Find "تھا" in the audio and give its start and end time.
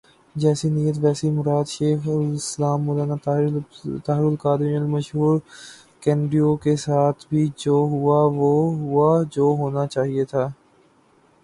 10.31-10.43